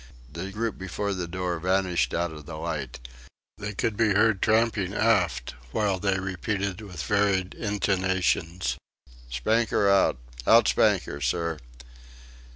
[0.33, 2.99] The group before the door vanished out of the light.
[3.59, 8.77] They could be heard tramping aft while they repeated with varied intonations:
[9.29, 10.17] "Spanker out!"...
[10.47, 11.59] "Out spanker, sir!"